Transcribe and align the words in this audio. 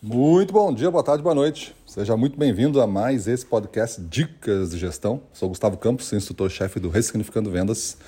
Muito 0.00 0.52
bom 0.52 0.72
dia, 0.72 0.88
boa 0.92 1.02
tarde, 1.02 1.24
boa 1.24 1.34
noite. 1.34 1.74
Seja 1.84 2.16
muito 2.16 2.38
bem-vindo 2.38 2.80
a 2.80 2.86
mais 2.86 3.26
esse 3.26 3.44
podcast 3.44 4.00
Dicas 4.00 4.70
de 4.70 4.78
Gestão. 4.78 5.20
Sou 5.32 5.48
Gustavo 5.48 5.76
Campos, 5.76 6.12
instrutor-chefe 6.12 6.78
do 6.78 6.88
Ressignificando 6.88 7.50
Vendas. 7.50 7.98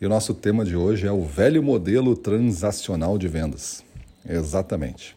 E 0.00 0.06
o 0.06 0.08
nosso 0.08 0.34
tema 0.34 0.64
de 0.64 0.74
hoje 0.74 1.06
é 1.06 1.12
o 1.12 1.24
velho 1.24 1.62
modelo 1.62 2.16
transacional 2.16 3.16
de 3.16 3.28
vendas. 3.28 3.84
Exatamente. 4.28 5.16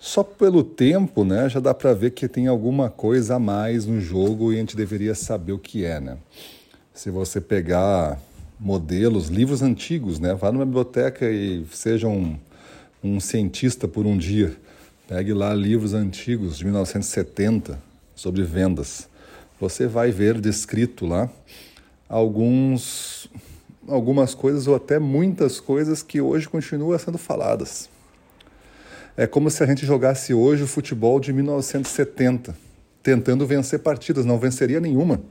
Só 0.00 0.24
pelo 0.24 0.64
tempo, 0.64 1.24
né, 1.24 1.48
já 1.48 1.60
dá 1.60 1.72
para 1.72 1.94
ver 1.94 2.10
que 2.10 2.26
tem 2.26 2.48
alguma 2.48 2.90
coisa 2.90 3.36
a 3.36 3.38
mais 3.38 3.86
no 3.86 4.00
jogo 4.00 4.52
e 4.52 4.56
a 4.56 4.58
gente 4.58 4.76
deveria 4.76 5.14
saber 5.14 5.52
o 5.52 5.60
que 5.60 5.84
é, 5.84 6.00
né? 6.00 6.18
Se 6.92 7.08
você 7.08 7.40
pegar 7.40 8.20
modelos, 8.58 9.28
livros 9.28 9.62
antigos, 9.62 10.18
né, 10.18 10.34
vá 10.34 10.50
numa 10.50 10.66
biblioteca 10.66 11.30
e 11.30 11.64
seja 11.70 12.08
um, 12.08 12.36
um 13.00 13.20
cientista 13.20 13.86
por 13.86 14.04
um 14.04 14.18
dia 14.18 14.56
Pegue 15.08 15.32
lá 15.32 15.54
livros 15.54 15.94
antigos 15.94 16.58
de 16.58 16.66
1970 16.66 17.80
sobre 18.14 18.42
vendas. 18.42 19.08
Você 19.58 19.86
vai 19.86 20.10
ver 20.10 20.38
descrito 20.38 21.06
lá 21.06 21.30
alguns, 22.06 23.26
algumas 23.88 24.34
coisas 24.34 24.66
ou 24.66 24.74
até 24.74 24.98
muitas 24.98 25.60
coisas 25.60 26.02
que 26.02 26.20
hoje 26.20 26.46
continuam 26.46 26.98
sendo 26.98 27.16
faladas. 27.16 27.88
É 29.16 29.26
como 29.26 29.50
se 29.50 29.62
a 29.62 29.66
gente 29.66 29.86
jogasse 29.86 30.34
hoje 30.34 30.64
o 30.64 30.66
futebol 30.66 31.18
de 31.18 31.32
1970, 31.32 32.54
tentando 33.02 33.46
vencer 33.46 33.78
partidas, 33.78 34.26
não 34.26 34.38
venceria 34.38 34.78
nenhuma. 34.78 35.22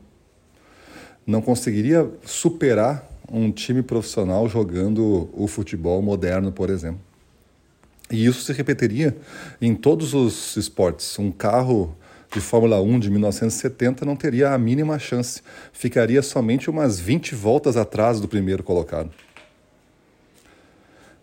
Não 1.24 1.40
conseguiria 1.40 2.10
superar 2.26 3.08
um 3.32 3.52
time 3.52 3.84
profissional 3.84 4.50
jogando 4.50 5.30
o 5.34 5.46
futebol 5.46 6.02
moderno, 6.02 6.52
por 6.52 6.72
exemplo. 6.72 7.07
E 8.10 8.26
isso 8.26 8.42
se 8.42 8.54
repetiria 8.54 9.16
em 9.62 9.76
todos 9.76 10.14
os 10.14 10.56
esportes. 10.56 11.20
Um 11.20 11.32
carro 11.32 11.96
de 12.32 12.40
Fórmula 12.40 12.82
1 12.82 13.00
de 13.00 13.10
1970 13.10 14.06
não 14.06 14.16
teria 14.16 14.52
a 14.52 14.58
mínima 14.58 14.98
chance, 14.98 15.42
ficaria 15.74 16.22
somente 16.22 16.70
umas 16.70 17.00
20 17.00 17.36
voltas 17.36 17.76
atrás 17.76 18.20
do 18.20 18.28
primeiro 18.28 18.64
colocado. 18.64 19.10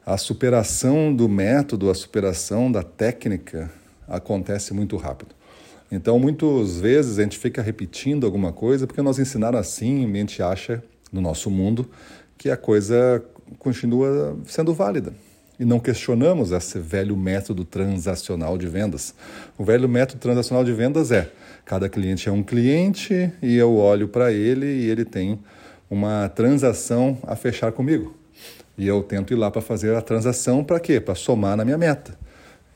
A 0.04 0.18
superação 0.18 1.14
do 1.14 1.28
método, 1.28 1.90
a 1.90 1.94
superação 1.94 2.70
da 2.70 2.82
técnica 2.82 3.70
acontece 4.06 4.74
muito 4.74 4.96
rápido. 4.98 5.34
Então, 5.90 6.18
muitas 6.18 6.78
vezes 6.78 7.18
a 7.18 7.22
gente 7.22 7.38
fica 7.38 7.62
repetindo 7.62 8.26
alguma 8.26 8.52
coisa 8.52 8.86
porque 8.86 9.00
nós 9.00 9.18
ensinaram 9.18 9.58
assim 9.58 10.02
e 10.02 10.04
a 10.04 10.16
gente 10.16 10.42
acha, 10.42 10.82
no 11.10 11.20
nosso 11.20 11.50
mundo, 11.50 11.88
que 12.36 12.50
a 12.50 12.56
coisa 12.56 13.24
continua 13.58 14.36
sendo 14.46 14.74
válida 14.74 15.14
e 15.58 15.64
não 15.64 15.78
questionamos 15.78 16.52
esse 16.52 16.78
velho 16.78 17.16
método 17.16 17.64
transacional 17.64 18.58
de 18.58 18.66
vendas. 18.66 19.14
O 19.56 19.64
velho 19.64 19.88
método 19.88 20.20
transacional 20.20 20.64
de 20.64 20.72
vendas 20.72 21.12
é: 21.12 21.30
cada 21.64 21.88
cliente 21.88 22.28
é 22.28 22.32
um 22.32 22.42
cliente 22.42 23.32
e 23.42 23.56
eu 23.56 23.76
olho 23.76 24.08
para 24.08 24.32
ele 24.32 24.66
e 24.66 24.90
ele 24.90 25.04
tem 25.04 25.38
uma 25.90 26.28
transação 26.28 27.18
a 27.22 27.36
fechar 27.36 27.72
comigo. 27.72 28.16
E 28.76 28.86
eu 28.86 29.02
tento 29.02 29.32
ir 29.32 29.36
lá 29.36 29.50
para 29.50 29.62
fazer 29.62 29.94
a 29.94 30.02
transação 30.02 30.64
para 30.64 30.80
quê? 30.80 31.00
Para 31.00 31.14
somar 31.14 31.56
na 31.56 31.64
minha 31.64 31.78
meta. 31.78 32.18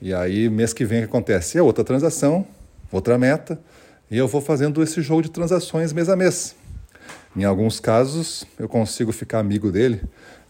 E 0.00 0.14
aí, 0.14 0.48
mês 0.48 0.72
que 0.72 0.84
vem, 0.84 0.98
o 0.98 1.02
que 1.02 1.08
acontece? 1.08 1.58
É 1.58 1.62
outra 1.62 1.82
transação, 1.82 2.46
outra 2.92 3.18
meta, 3.18 3.58
e 4.08 4.16
eu 4.16 4.28
vou 4.28 4.40
fazendo 4.40 4.80
esse 4.80 5.02
jogo 5.02 5.22
de 5.22 5.30
transações 5.30 5.92
mês 5.92 6.08
a 6.08 6.14
mês. 6.14 6.54
Em 7.38 7.44
alguns 7.44 7.78
casos, 7.78 8.44
eu 8.58 8.68
consigo 8.68 9.12
ficar 9.12 9.38
amigo 9.38 9.70
dele 9.70 10.02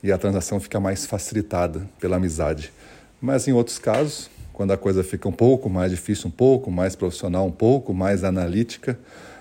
e 0.03 0.11
a 0.11 0.17
transação 0.17 0.59
fica 0.59 0.81
mais 0.81 1.05
facilitada 1.05 1.87
pela 2.01 2.17
amizade. 2.17 2.73
Mas 3.21 3.47
em 3.47 3.53
outros 3.53 3.79
casos, 3.79 4.31
quando 4.55 4.71
a 4.71 4.77
coisa 4.79 5.05
fica 5.05 5.29
um 5.29 5.33
pouco 5.33 5.69
mais 5.69 5.91
difícil, 5.91 6.29
um 6.29 6.31
pouco 6.31 6.71
mais 6.71 6.97
profissional, 6.97 7.47
um 7.47 7.53
pouco 7.53 7.93
mais 7.93 8.25
analítica, 8.25 8.99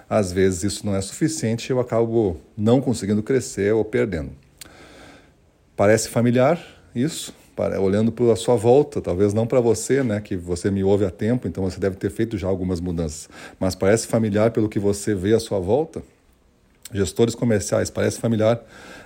às 0.10 0.30
vezes 0.30 0.64
isso 0.64 0.86
não 0.86 0.94
é 0.94 1.00
suficiente 1.00 1.70
e 1.70 1.72
eu 1.72 1.80
acabo 1.80 2.36
não 2.58 2.82
conseguindo 2.82 3.24
crescer 3.24 3.74
ou 3.74 3.86
perdendo. 3.86 4.32
Parece 5.74 6.10
familiar 6.10 6.62
isso, 6.94 7.34
olhando 7.82 8.12
para 8.12 8.34
a 8.34 8.36
sua 8.36 8.58
volta, 8.58 9.00
talvez 9.00 9.34
não 9.34 9.48
para 9.48 9.62
você, 9.62 10.04
né, 10.04 10.20
que 10.20 10.36
você 10.36 10.70
me 10.70 10.84
ouve 10.84 11.06
há 11.06 11.10
tempo, 11.10 11.48
então 11.48 11.64
você 11.64 11.80
deve 11.80 11.96
ter 11.96 12.12
feito 12.12 12.38
já 12.38 12.50
algumas 12.50 12.82
mudanças, 12.82 13.30
mas 13.58 13.74
parece 13.74 14.06
familiar 14.06 14.52
pelo 14.52 14.68
que 14.68 14.80
você 14.80 15.16
vê 15.16 15.34
à 15.34 15.40
sua 15.40 15.62
volta? 15.62 16.04
Gestores 16.94 17.36
comerciais, 17.36 17.90
parece 17.90 18.20
familiar 18.20 18.62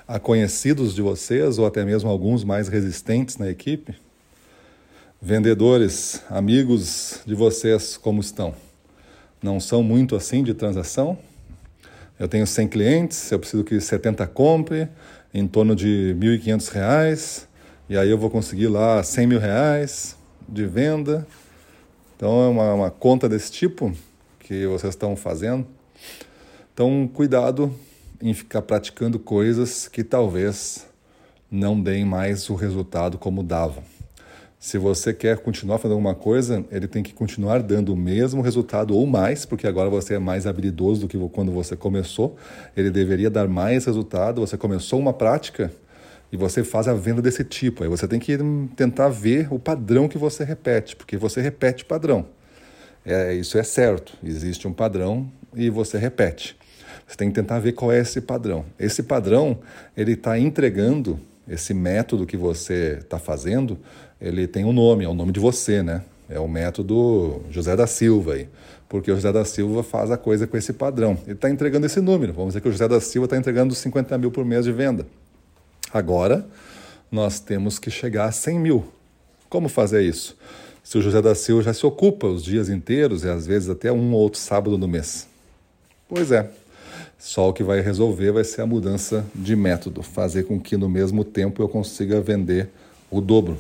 a 0.07 0.19
conhecidos 0.19 0.93
de 0.93 1.01
vocês 1.01 1.57
ou 1.57 1.65
até 1.65 1.83
mesmo 1.83 2.09
alguns 2.09 2.43
mais 2.43 2.67
resistentes 2.67 3.37
na 3.37 3.49
equipe? 3.49 3.95
Vendedores, 5.19 6.21
amigos 6.29 7.21
de 7.25 7.33
vocês, 7.33 7.97
como 7.97 8.21
estão? 8.21 8.53
Não 9.41 9.59
são 9.59 9.81
muito 9.81 10.15
assim 10.15 10.43
de 10.43 10.53
transação? 10.53 11.17
Eu 12.19 12.27
tenho 12.27 12.45
100 12.45 12.67
clientes, 12.67 13.31
eu 13.31 13.39
preciso 13.39 13.63
que 13.63 13.79
70 13.79 14.27
compre, 14.27 14.87
em 15.33 15.47
torno 15.47 15.75
de 15.75 16.15
R$ 16.19 16.37
1.500, 16.37 17.47
e 17.89 17.97
aí 17.97 18.09
eu 18.09 18.17
vou 18.17 18.29
conseguir 18.29 18.67
lá 18.67 19.01
100 19.01 19.27
mil 19.27 19.39
reais 19.39 20.15
de 20.47 20.67
venda. 20.67 21.25
Então 22.15 22.43
é 22.43 22.47
uma, 22.47 22.73
uma 22.73 22.91
conta 22.91 23.27
desse 23.27 23.51
tipo 23.51 23.91
que 24.39 24.67
vocês 24.67 24.93
estão 24.93 25.15
fazendo. 25.15 25.65
Então, 26.73 27.09
cuidado 27.13 27.73
em 28.21 28.33
ficar 28.33 28.61
praticando 28.61 29.19
coisas 29.19 29.87
que 29.87 30.03
talvez 30.03 30.87
não 31.49 31.79
deem 31.81 32.05
mais 32.05 32.49
o 32.49 32.55
resultado 32.55 33.17
como 33.17 33.43
dava. 33.43 33.83
Se 34.57 34.77
você 34.77 35.11
quer 35.11 35.39
continuar 35.39 35.79
fazendo 35.79 35.93
alguma 35.93 36.13
coisa, 36.13 36.63
ele 36.71 36.87
tem 36.87 37.01
que 37.01 37.13
continuar 37.13 37.61
dando 37.63 37.91
o 37.91 37.97
mesmo 37.97 38.41
resultado 38.41 38.95
ou 38.95 39.07
mais, 39.07 39.43
porque 39.43 39.65
agora 39.67 39.89
você 39.89 40.13
é 40.13 40.19
mais 40.19 40.45
habilidoso 40.45 41.01
do 41.01 41.07
que 41.07 41.17
quando 41.29 41.51
você 41.51 41.75
começou. 41.75 42.37
Ele 42.77 42.91
deveria 42.91 43.29
dar 43.29 43.47
mais 43.47 43.85
resultado. 43.85 44.39
Você 44.39 44.57
começou 44.57 44.99
uma 44.99 45.11
prática 45.11 45.71
e 46.31 46.37
você 46.37 46.63
faz 46.63 46.87
a 46.87 46.93
venda 46.93 47.21
desse 47.21 47.43
tipo. 47.43 47.83
Aí 47.83 47.89
você 47.89 48.07
tem 48.07 48.19
que 48.19 48.37
tentar 48.75 49.09
ver 49.09 49.51
o 49.51 49.57
padrão 49.57 50.07
que 50.07 50.17
você 50.17 50.43
repete, 50.43 50.95
porque 50.95 51.17
você 51.17 51.41
repete 51.41 51.83
padrão. 51.83 52.27
É, 53.03 53.33
isso 53.33 53.57
é 53.57 53.63
certo. 53.63 54.15
Existe 54.23 54.67
um 54.67 54.73
padrão 54.73 55.29
e 55.55 55.71
você 55.71 55.97
repete. 55.97 56.55
Você 57.11 57.17
tem 57.17 57.27
que 57.27 57.35
tentar 57.35 57.59
ver 57.59 57.73
qual 57.73 57.91
é 57.91 57.99
esse 57.99 58.21
padrão. 58.21 58.63
Esse 58.79 59.03
padrão, 59.03 59.59
ele 59.97 60.13
está 60.13 60.39
entregando 60.39 61.19
esse 61.45 61.73
método 61.73 62.25
que 62.25 62.37
você 62.37 62.99
está 63.01 63.19
fazendo, 63.19 63.77
ele 64.21 64.47
tem 64.47 64.63
um 64.63 64.71
nome, 64.71 65.03
é 65.03 65.09
o 65.09 65.13
nome 65.13 65.33
de 65.33 65.39
você, 65.41 65.83
né? 65.83 66.03
É 66.29 66.39
o 66.39 66.47
método 66.47 67.41
José 67.51 67.75
da 67.75 67.85
Silva 67.85 68.35
aí. 68.35 68.47
Porque 68.87 69.11
o 69.11 69.15
José 69.15 69.29
da 69.29 69.43
Silva 69.43 69.83
faz 69.83 70.09
a 70.09 70.15
coisa 70.15 70.47
com 70.47 70.55
esse 70.55 70.71
padrão. 70.71 71.17
Ele 71.25 71.33
está 71.33 71.49
entregando 71.49 71.85
esse 71.85 71.99
número. 71.99 72.31
Vamos 72.31 72.51
dizer 72.51 72.61
que 72.61 72.69
o 72.69 72.71
José 72.71 72.87
da 72.87 73.01
Silva 73.01 73.25
está 73.25 73.35
entregando 73.35 73.75
50 73.75 74.17
mil 74.17 74.31
por 74.31 74.45
mês 74.45 74.63
de 74.63 74.71
venda. 74.71 75.05
Agora, 75.93 76.47
nós 77.11 77.41
temos 77.41 77.77
que 77.77 77.91
chegar 77.91 78.27
a 78.27 78.31
100 78.31 78.57
mil. 78.57 78.85
Como 79.49 79.67
fazer 79.67 80.01
isso? 80.01 80.37
Se 80.81 80.97
o 80.97 81.01
José 81.01 81.21
da 81.21 81.35
Silva 81.35 81.61
já 81.61 81.73
se 81.73 81.85
ocupa 81.85 82.27
os 82.27 82.41
dias 82.41 82.69
inteiros 82.69 83.25
e 83.25 83.29
às 83.29 83.45
vezes 83.45 83.67
até 83.67 83.91
um 83.91 84.13
ou 84.13 84.21
outro 84.21 84.39
sábado 84.39 84.77
no 84.77 84.87
mês. 84.87 85.27
Pois 86.07 86.29
é, 86.29 86.49
só 87.21 87.49
o 87.49 87.53
que 87.53 87.63
vai 87.63 87.81
resolver 87.81 88.31
vai 88.31 88.43
ser 88.43 88.61
a 88.61 88.65
mudança 88.65 89.23
de 89.35 89.55
método, 89.55 90.01
fazer 90.01 90.43
com 90.43 90.59
que 90.59 90.75
no 90.75 90.89
mesmo 90.89 91.23
tempo 91.23 91.61
eu 91.61 91.69
consiga 91.69 92.19
vender 92.19 92.67
o 93.11 93.21
dobro. 93.21 93.59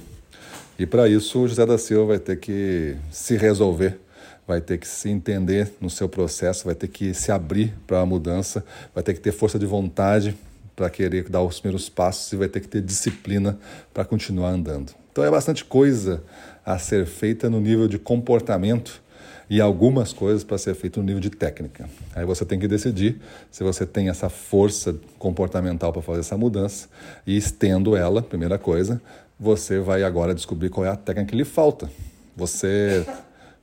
E 0.79 0.85
para 0.87 1.07
isso 1.07 1.39
o 1.39 1.47
José 1.47 1.63
da 1.63 1.77
Silva 1.77 2.07
vai 2.07 2.19
ter 2.19 2.39
que 2.39 2.95
se 3.11 3.37
resolver, 3.37 3.99
vai 4.47 4.59
ter 4.59 4.79
que 4.79 4.87
se 4.87 5.09
entender 5.09 5.71
no 5.79 5.91
seu 5.91 6.09
processo, 6.09 6.65
vai 6.65 6.73
ter 6.73 6.87
que 6.87 7.13
se 7.13 7.31
abrir 7.31 7.71
para 7.85 7.99
a 7.99 8.05
mudança, 8.05 8.65
vai 8.95 9.03
ter 9.03 9.13
que 9.13 9.19
ter 9.19 9.31
força 9.31 9.59
de 9.59 9.67
vontade 9.67 10.35
para 10.75 10.89
querer 10.89 11.29
dar 11.29 11.43
os 11.43 11.59
primeiros 11.59 11.87
passos 11.87 12.33
e 12.33 12.37
vai 12.37 12.47
ter 12.47 12.61
que 12.61 12.67
ter 12.67 12.81
disciplina 12.81 13.59
para 13.93 14.03
continuar 14.03 14.49
andando. 14.49 14.91
Então 15.11 15.23
é 15.23 15.29
bastante 15.29 15.63
coisa 15.63 16.23
a 16.65 16.79
ser 16.79 17.05
feita 17.05 17.47
no 17.47 17.61
nível 17.61 17.87
de 17.87 17.99
comportamento 17.99 19.03
e 19.51 19.59
algumas 19.59 20.13
coisas 20.13 20.45
para 20.45 20.57
ser 20.57 20.73
feito 20.75 21.01
no 21.01 21.05
nível 21.05 21.19
de 21.19 21.29
técnica. 21.29 21.89
Aí 22.15 22.23
você 22.23 22.45
tem 22.45 22.57
que 22.57 22.69
decidir 22.69 23.19
se 23.51 23.65
você 23.65 23.85
tem 23.85 24.07
essa 24.07 24.29
força 24.29 24.95
comportamental 25.19 25.91
para 25.91 26.01
fazer 26.01 26.21
essa 26.21 26.37
mudança 26.37 26.87
e 27.27 27.35
estendo 27.35 27.97
ela, 27.97 28.21
primeira 28.21 28.57
coisa, 28.57 29.01
você 29.37 29.77
vai 29.81 30.03
agora 30.03 30.33
descobrir 30.33 30.69
qual 30.69 30.85
é 30.85 30.89
a 30.89 30.95
técnica 30.95 31.31
que 31.31 31.35
lhe 31.35 31.43
falta. 31.43 31.91
Você 32.33 33.05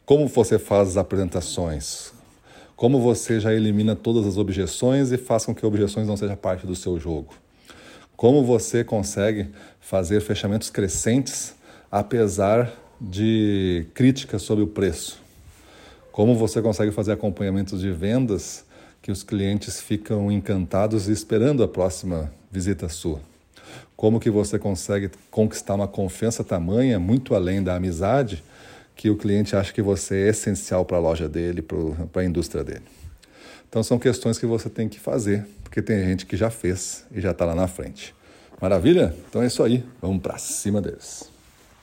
como 0.05 0.29
você 0.29 0.59
faz 0.59 0.89
as 0.89 0.97
apresentações? 0.99 2.13
Como 2.77 3.01
você 3.01 3.41
já 3.41 3.55
elimina 3.55 3.97
todas 3.97 4.27
as 4.27 4.37
objeções 4.37 5.11
e 5.11 5.17
faz 5.17 5.47
com 5.47 5.55
que 5.55 5.65
objeções 5.65 6.07
não 6.07 6.19
sejam 6.19 6.37
parte 6.37 6.67
do 6.67 6.77
seu 6.77 7.01
jogo? 7.01 7.33
Como 8.15 8.45
você 8.45 8.85
consegue 8.85 9.49
fazer 9.81 10.21
fechamentos 10.21 10.69
crescentes 10.69 11.55
apesar 11.91 12.71
de 13.01 13.87
críticas 13.95 14.43
sobre 14.43 14.63
o 14.63 14.67
preço? 14.67 15.28
Como 16.19 16.35
você 16.35 16.61
consegue 16.61 16.91
fazer 16.91 17.13
acompanhamentos 17.13 17.81
de 17.81 17.93
vendas 17.93 18.65
que 19.01 19.13
os 19.13 19.23
clientes 19.23 19.81
ficam 19.81 20.33
encantados 20.33 21.09
e 21.09 21.13
esperando 21.13 21.63
a 21.63 21.69
próxima 21.69 22.29
visita 22.51 22.89
sua? 22.89 23.21
Como 23.95 24.19
que 24.19 24.29
você 24.29 24.59
consegue 24.59 25.13
conquistar 25.31 25.77
uma 25.77 25.87
confiança 25.87 26.43
tamanha, 26.43 26.99
muito 26.99 27.37
além 27.37 27.63
da 27.63 27.77
amizade, 27.77 28.43
que 28.97 29.09
o 29.09 29.17
cliente 29.17 29.55
acha 29.55 29.73
que 29.73 29.81
você 29.81 30.27
é 30.27 30.31
essencial 30.31 30.85
para 30.85 30.97
a 30.97 31.01
loja 31.01 31.29
dele, 31.29 31.63
para 31.63 32.23
a 32.23 32.25
indústria 32.25 32.65
dele. 32.65 32.83
Então 33.69 33.85
são 33.85 33.97
questões 33.97 34.41
que 34.41 34.47
você 34.47 34.69
tem 34.69 34.89
que 34.89 34.99
fazer, 34.99 35.47
porque 35.63 35.81
tem 35.81 36.05
gente 36.05 36.27
que 36.27 36.37
já 36.37 36.51
fez 36.51 37.05
e 37.13 37.21
já 37.21 37.31
está 37.31 37.45
lá 37.45 37.55
na 37.55 37.69
frente. 37.69 38.13
Maravilha? 38.61 39.15
Então 39.29 39.41
é 39.41 39.47
isso 39.47 39.63
aí. 39.63 39.85
Vamos 40.03 40.21
para 40.21 40.37
cima 40.37 40.83
deles. 40.83 41.31